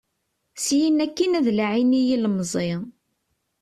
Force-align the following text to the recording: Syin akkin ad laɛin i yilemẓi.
Syin 0.65 0.97
akkin 1.05 1.37
ad 1.39 1.47
laɛin 1.57 1.99
i 1.99 2.01
yilemẓi. 2.07 2.71